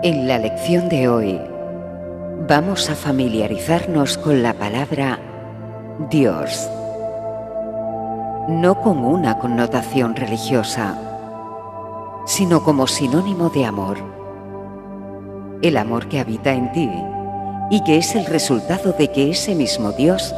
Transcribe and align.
En 0.00 0.28
la 0.28 0.38
lección 0.38 0.88
de 0.88 1.08
hoy 1.08 1.40
vamos 2.48 2.88
a 2.88 2.94
familiarizarnos 2.94 4.16
con 4.16 4.44
la 4.44 4.54
palabra 4.54 5.18
Dios, 6.08 6.70
no 8.46 8.80
con 8.80 9.04
una 9.04 9.40
connotación 9.40 10.14
religiosa, 10.14 10.96
sino 12.26 12.62
como 12.62 12.86
sinónimo 12.86 13.50
de 13.50 13.64
amor, 13.64 13.98
el 15.62 15.76
amor 15.76 16.06
que 16.06 16.20
habita 16.20 16.52
en 16.52 16.70
ti 16.70 16.88
y 17.68 17.82
que 17.82 17.96
es 17.96 18.14
el 18.14 18.26
resultado 18.26 18.92
de 18.92 19.10
que 19.10 19.30
ese 19.30 19.56
mismo 19.56 19.90
Dios 19.90 20.32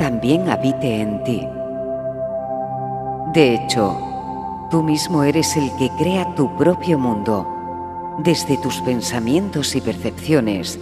también 0.00 0.50
habite 0.50 1.00
en 1.00 1.22
ti. 1.22 1.46
De 3.32 3.54
hecho, 3.54 4.00
tú 4.68 4.82
mismo 4.82 5.22
eres 5.22 5.56
el 5.56 5.70
que 5.76 5.90
crea 5.90 6.34
tu 6.34 6.56
propio 6.56 6.98
mundo 6.98 7.55
desde 8.18 8.56
tus 8.58 8.80
pensamientos 8.82 9.76
y 9.76 9.80
percepciones 9.80 10.78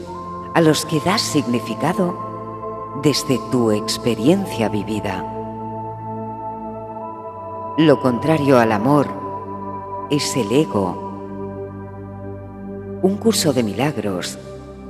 a 0.54 0.60
los 0.60 0.86
que 0.86 1.00
das 1.00 1.20
significado 1.20 2.16
desde 3.02 3.38
tu 3.50 3.72
experiencia 3.72 4.68
vivida. 4.68 5.30
Lo 7.76 8.00
contrario 8.00 8.58
al 8.58 8.70
amor 8.70 9.08
es 10.10 10.36
el 10.36 10.52
ego. 10.52 11.00
Un 13.02 13.16
curso 13.16 13.52
de 13.52 13.64
milagros 13.64 14.38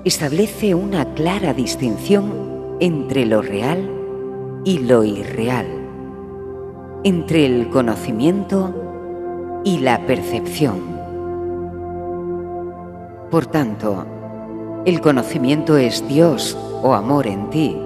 establece 0.05 0.75
una 0.75 1.15
clara 1.15 1.55
distinción 1.55 2.77
entre 2.81 3.25
lo 3.25 3.41
real 3.41 3.91
y 4.65 4.81
lo 4.81 5.03
irreal, 5.03 5.67
entre 7.05 7.47
el 7.47 7.71
conocimiento 7.71 9.63
y 9.65 9.79
la 9.79 10.07
percepción. 10.07 10.94
Por 13.31 13.47
tanto, 13.47 14.05
el 14.85 15.01
conocimiento 15.01 15.77
es 15.77 16.07
Dios 16.07 16.57
o 16.83 16.95
amor 16.95 17.27
en 17.27 17.51
ti, 17.51 17.77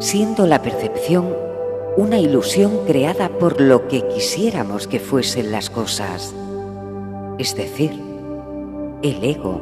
siendo 0.00 0.46
la 0.46 0.60
percepción 0.60 1.32
una 1.96 2.18
ilusión 2.18 2.84
creada 2.86 3.28
por 3.28 3.60
lo 3.60 3.88
que 3.88 4.06
quisiéramos 4.08 4.86
que 4.86 5.00
fuesen 5.00 5.52
las 5.52 5.70
cosas, 5.70 6.34
es 7.38 7.54
decir, 7.54 7.92
el 9.02 9.24
ego. 9.24 9.60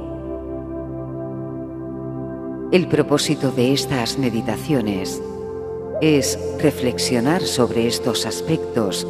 El 2.70 2.86
propósito 2.86 3.50
de 3.50 3.72
estas 3.72 4.18
meditaciones 4.18 5.22
es 6.00 6.38
reflexionar 6.60 7.42
sobre 7.42 7.86
estos 7.86 8.26
aspectos 8.26 9.06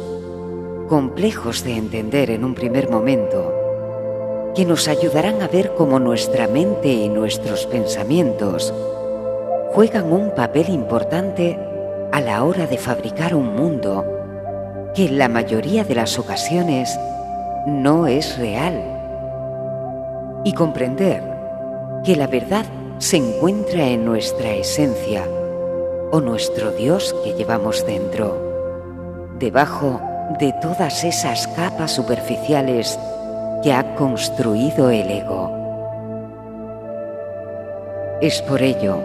complejos 0.87 1.63
de 1.63 1.75
entender 1.77 2.31
en 2.31 2.43
un 2.43 2.55
primer 2.55 2.89
momento 2.89 3.58
que 4.59 4.65
nos 4.65 4.89
ayudarán 4.89 5.41
a 5.41 5.47
ver 5.47 5.73
cómo 5.73 5.99
nuestra 5.99 6.45
mente 6.45 6.89
y 6.89 7.07
nuestros 7.07 7.65
pensamientos 7.65 8.73
juegan 9.71 10.11
un 10.11 10.35
papel 10.35 10.67
importante 10.67 11.57
a 12.11 12.19
la 12.19 12.43
hora 12.43 12.67
de 12.67 12.77
fabricar 12.77 13.35
un 13.35 13.55
mundo 13.55 14.03
que 14.93 15.05
en 15.05 15.17
la 15.17 15.29
mayoría 15.29 15.85
de 15.85 15.95
las 15.95 16.19
ocasiones 16.19 16.99
no 17.67 18.05
es 18.05 18.37
real. 18.37 18.83
Y 20.43 20.51
comprender 20.51 21.23
que 22.03 22.17
la 22.17 22.27
verdad 22.27 22.65
se 22.97 23.15
encuentra 23.15 23.87
en 23.87 24.03
nuestra 24.03 24.51
esencia 24.51 25.23
o 26.11 26.19
nuestro 26.19 26.71
Dios 26.71 27.15
que 27.23 27.31
llevamos 27.31 27.85
dentro, 27.85 29.31
debajo 29.39 30.01
de 30.37 30.53
todas 30.61 31.05
esas 31.05 31.47
capas 31.47 31.91
superficiales 31.91 32.99
que 33.61 33.73
ha 33.73 33.95
construido 33.95 34.89
el 34.89 35.09
ego. 35.09 35.51
Es 38.21 38.41
por 38.41 38.61
ello 38.61 38.99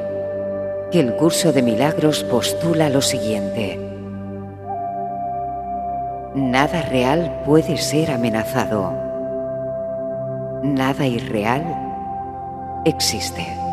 que 0.91 1.01
el 1.01 1.17
curso 1.17 1.53
de 1.53 1.63
milagros 1.63 2.23
postula 2.25 2.89
lo 2.89 3.01
siguiente. 3.01 3.79
Nada 6.35 6.83
real 6.83 7.43
puede 7.45 7.77
ser 7.77 8.11
amenazado. 8.11 8.93
Nada 10.63 11.07
irreal 11.07 11.65
existe. 12.85 13.64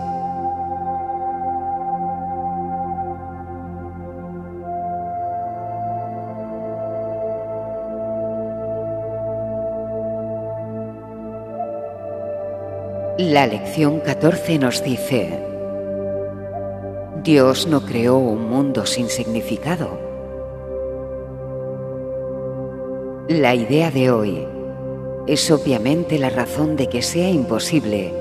La 13.21 13.45
lección 13.45 13.99
14 13.99 14.57
nos 14.57 14.83
dice, 14.83 15.45
Dios 17.21 17.67
no 17.67 17.85
creó 17.85 18.17
un 18.17 18.49
mundo 18.49 18.87
sin 18.87 19.09
significado. 19.09 19.89
La 23.27 23.53
idea 23.53 23.91
de 23.91 24.09
hoy 24.09 24.47
es 25.27 25.51
obviamente 25.51 26.17
la 26.17 26.31
razón 26.31 26.75
de 26.75 26.89
que 26.89 27.03
sea 27.03 27.29
imposible 27.29 28.11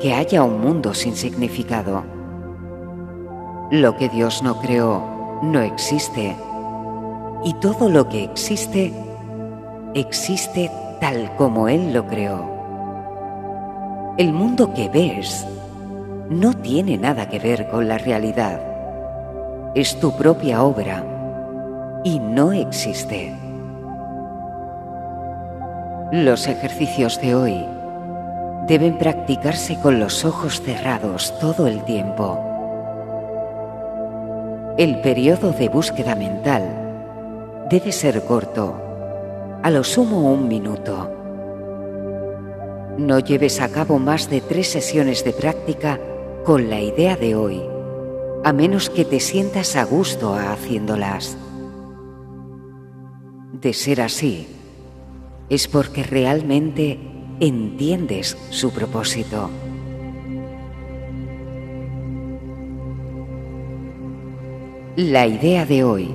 que 0.00 0.12
haya 0.12 0.42
un 0.42 0.60
mundo 0.60 0.92
sin 0.92 1.14
significado. 1.14 2.02
Lo 3.70 3.96
que 3.96 4.08
Dios 4.08 4.42
no 4.42 4.60
creó 4.60 5.40
no 5.44 5.60
existe 5.60 6.36
y 7.44 7.54
todo 7.60 7.88
lo 7.88 8.08
que 8.08 8.24
existe 8.24 8.92
existe 9.94 10.68
tal 11.00 11.32
como 11.36 11.68
Él 11.68 11.92
lo 11.92 12.04
creó. 12.08 12.51
El 14.18 14.34
mundo 14.34 14.74
que 14.74 14.90
ves 14.90 15.46
no 16.28 16.52
tiene 16.52 16.98
nada 16.98 17.30
que 17.30 17.38
ver 17.38 17.68
con 17.68 17.88
la 17.88 17.96
realidad. 17.96 18.60
Es 19.74 19.98
tu 19.98 20.14
propia 20.14 20.62
obra 20.62 21.02
y 22.04 22.18
no 22.18 22.52
existe. 22.52 23.34
Los 26.12 26.46
ejercicios 26.46 27.18
de 27.22 27.34
hoy 27.34 27.66
deben 28.68 28.98
practicarse 28.98 29.78
con 29.80 29.98
los 29.98 30.26
ojos 30.26 30.60
cerrados 30.60 31.32
todo 31.40 31.66
el 31.66 31.82
tiempo. 31.84 32.38
El 34.76 35.00
periodo 35.00 35.52
de 35.52 35.70
búsqueda 35.70 36.14
mental 36.14 36.64
debe 37.70 37.92
ser 37.92 38.22
corto, 38.24 38.74
a 39.62 39.70
lo 39.70 39.82
sumo 39.82 40.30
un 40.30 40.48
minuto. 40.48 41.21
No 42.98 43.18
lleves 43.18 43.60
a 43.60 43.70
cabo 43.70 43.98
más 43.98 44.28
de 44.28 44.40
tres 44.40 44.68
sesiones 44.68 45.24
de 45.24 45.32
práctica 45.32 45.98
con 46.44 46.68
la 46.68 46.80
idea 46.80 47.16
de 47.16 47.34
hoy, 47.34 47.62
a 48.44 48.52
menos 48.52 48.90
que 48.90 49.04
te 49.04 49.18
sientas 49.18 49.76
a 49.76 49.84
gusto 49.84 50.34
haciéndolas. 50.34 51.38
De 53.52 53.72
ser 53.72 54.02
así, 54.02 54.46
es 55.48 55.68
porque 55.68 56.02
realmente 56.02 56.98
entiendes 57.40 58.36
su 58.50 58.72
propósito. 58.72 59.50
La 64.96 65.26
idea 65.26 65.64
de 65.64 65.84
hoy 65.84 66.10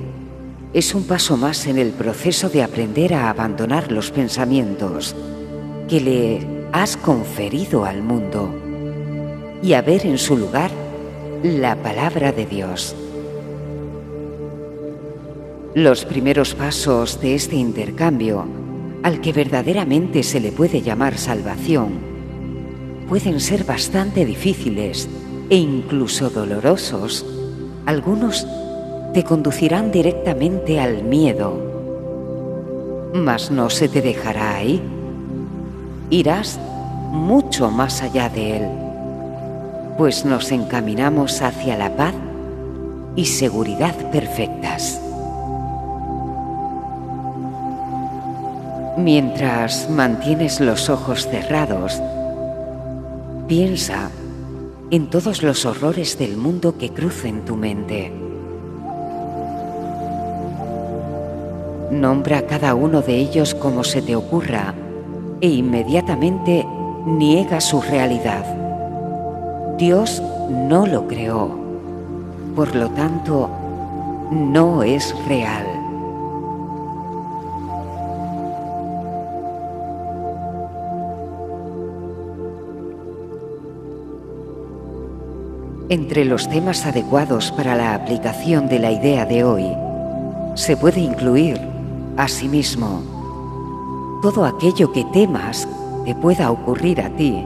es 0.72 0.94
un 0.94 1.04
paso 1.04 1.36
más 1.36 1.66
en 1.66 1.78
el 1.78 1.90
proceso 1.90 2.48
de 2.48 2.62
aprender 2.62 3.14
a 3.14 3.30
abandonar 3.30 3.90
los 3.90 4.12
pensamientos 4.12 5.16
que 5.88 6.00
le 6.00 6.57
has 6.72 6.96
conferido 6.96 7.84
al 7.84 8.02
mundo 8.02 8.54
y 9.62 9.72
a 9.72 9.82
ver 9.82 10.06
en 10.06 10.18
su 10.18 10.36
lugar 10.36 10.70
la 11.42 11.76
palabra 11.76 12.32
de 12.32 12.46
Dios. 12.46 12.94
Los 15.74 16.04
primeros 16.04 16.54
pasos 16.54 17.20
de 17.20 17.34
este 17.34 17.56
intercambio, 17.56 18.46
al 19.02 19.20
que 19.20 19.32
verdaderamente 19.32 20.22
se 20.22 20.40
le 20.40 20.52
puede 20.52 20.82
llamar 20.82 21.16
salvación, 21.16 21.92
pueden 23.08 23.40
ser 23.40 23.64
bastante 23.64 24.24
difíciles 24.24 25.08
e 25.50 25.56
incluso 25.56 26.30
dolorosos. 26.30 27.24
Algunos 27.86 28.46
te 29.14 29.24
conducirán 29.24 29.90
directamente 29.90 30.80
al 30.80 31.02
miedo, 31.04 31.64
mas 33.14 33.50
no 33.50 33.70
se 33.70 33.88
te 33.88 34.02
dejará 34.02 34.56
ahí 34.56 34.82
irás 36.10 36.58
mucho 37.10 37.70
más 37.70 38.02
allá 38.02 38.28
de 38.28 38.56
él, 38.56 38.68
pues 39.96 40.24
nos 40.24 40.52
encaminamos 40.52 41.42
hacia 41.42 41.76
la 41.76 41.94
paz 41.96 42.14
y 43.16 43.24
seguridad 43.24 43.94
perfectas. 44.10 45.00
Mientras 48.96 49.88
mantienes 49.90 50.60
los 50.60 50.88
ojos 50.88 51.28
cerrados, 51.28 52.00
piensa 53.46 54.10
en 54.90 55.08
todos 55.08 55.42
los 55.42 55.66
horrores 55.66 56.18
del 56.18 56.36
mundo 56.36 56.78
que 56.78 56.90
crucen 56.90 57.44
tu 57.44 57.56
mente. 57.56 58.12
Nombra 61.90 62.42
cada 62.46 62.74
uno 62.74 63.02
de 63.02 63.16
ellos 63.16 63.54
como 63.54 63.84
se 63.84 64.02
te 64.02 64.16
ocurra 64.16 64.74
e 65.40 65.48
inmediatamente 65.48 66.66
niega 67.06 67.60
su 67.60 67.80
realidad. 67.80 68.44
Dios 69.76 70.22
no 70.50 70.86
lo 70.86 71.06
creó, 71.06 71.56
por 72.56 72.74
lo 72.74 72.90
tanto, 72.90 73.48
no 74.30 74.82
es 74.82 75.14
real. 75.26 75.64
Entre 85.90 86.26
los 86.26 86.48
temas 86.50 86.84
adecuados 86.84 87.50
para 87.52 87.74
la 87.74 87.94
aplicación 87.94 88.68
de 88.68 88.78
la 88.78 88.92
idea 88.92 89.24
de 89.24 89.42
hoy, 89.42 89.66
se 90.54 90.76
puede 90.76 91.00
incluir, 91.00 91.58
asimismo, 92.18 93.17
todo 94.22 94.44
aquello 94.44 94.92
que 94.92 95.04
temas 95.04 95.68
que 96.04 96.14
pueda 96.14 96.50
ocurrir 96.50 97.00
a 97.00 97.10
ti 97.10 97.44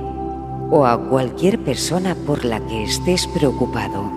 o 0.71 0.87
a 0.87 0.99
cualquier 1.09 1.59
persona 1.63 2.15
por 2.15 2.45
la 2.45 2.61
que 2.61 2.85
estés 2.85 3.27
preocupado. 3.27 4.11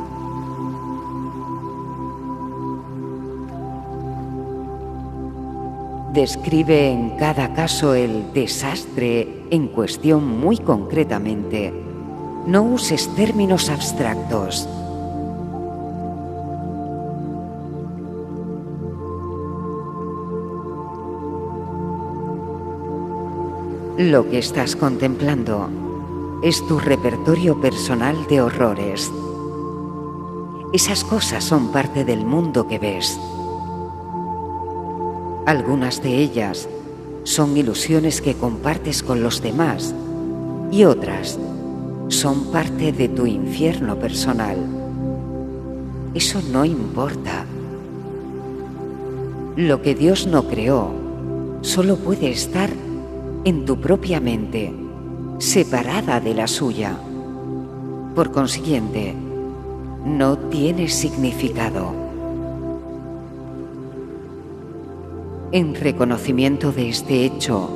Describe 6.14 6.92
en 6.92 7.18
cada 7.18 7.54
caso 7.54 7.94
el 7.94 8.32
desastre 8.32 9.44
en 9.50 9.68
cuestión 9.68 10.40
muy 10.40 10.58
concretamente 10.58 11.74
no 12.46 12.62
uses 12.62 13.10
términos 13.16 13.70
abstractos. 13.70 14.70
Lo 23.98 24.30
que 24.30 24.40
estás 24.40 24.76
contemplando 24.76 25.70
es 26.44 26.68
tu 26.68 26.80
repertorio 26.80 27.62
personal 27.62 28.28
de 28.28 28.42
horrores. 28.42 29.10
Esas 30.74 31.06
cosas 31.06 31.46
son 31.46 31.72
parte 31.72 32.04
del 32.04 32.26
mundo 32.26 32.68
que 32.68 32.78
ves. 32.78 33.18
Algunas 35.46 36.04
de 36.04 36.18
ellas 36.18 36.68
son 37.24 37.56
ilusiones 37.56 38.20
que 38.20 38.34
compartes 38.34 39.02
con 39.02 39.24
los 39.24 39.42
demás 39.42 39.96
y 40.72 40.84
otras 40.84 41.40
son 42.10 42.52
parte 42.52 42.92
de 42.92 43.08
tu 43.08 43.26
infierno 43.26 43.96
personal. 43.96 44.58
Eso 46.14 46.42
no 46.52 46.66
importa. 46.66 47.46
Lo 49.56 49.82
que 49.82 49.96
Dios 49.96 50.28
no 50.28 50.50
creó 50.50 50.92
solo 51.62 51.96
puede 51.96 52.30
estar 52.30 52.70
en 53.46 53.64
tu 53.64 53.80
propia 53.80 54.20
mente, 54.20 54.74
separada 55.38 56.20
de 56.20 56.34
la 56.34 56.48
suya. 56.48 56.98
Por 58.16 58.32
consiguiente, 58.32 59.14
no 60.04 60.36
tiene 60.50 60.90
significado. 60.90 61.94
En 65.52 65.76
reconocimiento 65.76 66.72
de 66.72 66.90
este 66.90 67.24
hecho, 67.24 67.70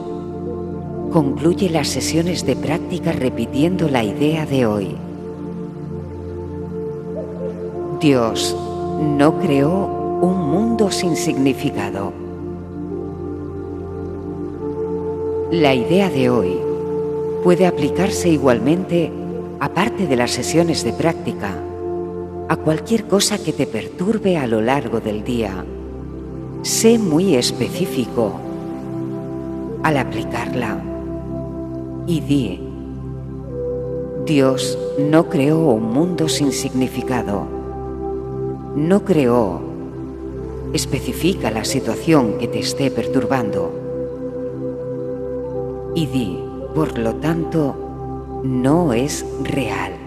concluye 1.14 1.70
las 1.70 1.88
sesiones 1.88 2.48
de 2.48 2.56
práctica 2.56 3.12
repitiendo 3.12 3.88
la 3.90 4.04
idea 4.04 4.48
de 4.48 4.66
hoy. 4.66 4.96
Dios 8.02 8.58
no 9.18 9.40
creó 9.40 9.86
un 10.22 10.50
mundo 10.50 10.90
sin 10.90 11.16
significado. 11.16 12.29
La 15.52 15.74
idea 15.74 16.12
de 16.12 16.30
hoy 16.30 16.60
puede 17.44 17.66
aplicarse 17.66 18.30
igualmente, 18.30 19.12
aparte 19.60 20.06
de 20.06 20.16
las 20.16 20.30
sesiones 20.30 20.84
de 20.84 20.94
práctica, 20.94 21.56
a 22.48 22.56
cualquier 22.56 23.06
cosa 23.06 23.44
que 23.44 23.52
te 23.52 23.66
perturbe 23.66 24.38
a 24.38 24.46
lo 24.46 24.62
largo 24.62 25.00
del 25.00 25.24
día. 25.24 25.66
Sé 26.62 27.00
muy 27.00 27.34
específico 27.34 28.40
al 29.82 29.98
aplicarla 29.98 30.84
y 32.06 32.20
di, 32.20 32.60
Dios 34.28 34.78
no 35.00 35.30
creó 35.30 35.72
un 35.72 35.92
mundo 35.92 36.30
sin 36.30 36.52
significado, 36.52 37.48
no 38.76 39.04
creó, 39.04 39.62
especifica 40.74 41.50
la 41.50 41.66
situación 41.66 42.38
que 42.38 42.48
te 42.48 42.60
esté 42.60 42.92
perturbando 42.92 43.89
y 45.96 46.06
di, 46.08 46.40
por 46.74 46.98
lo 46.98 47.16
tanto, 47.16 48.42
no 48.44 48.94
es 48.94 49.26
real. 49.44 49.99